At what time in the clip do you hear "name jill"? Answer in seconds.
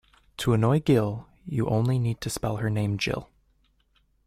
2.71-3.29